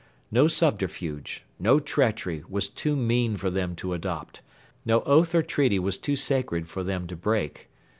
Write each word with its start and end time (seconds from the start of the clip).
No 0.31 0.47
subterfuge, 0.47 1.43
no 1.59 1.77
treachery, 1.79 2.43
was 2.49 2.67
too 2.69 2.95
mean 2.95 3.37
for 3.37 3.51
them 3.51 3.75
to 3.75 3.93
adopt: 3.93 4.41
no 4.83 5.03
oath 5.03 5.35
or 5.35 5.43
treaty 5.43 5.77
was 5.77 5.99
too 5.99 6.15
sacred 6.15 6.67
for 6.67 6.83
them 6.83 7.05
to 7.05 7.15
break. 7.15 7.69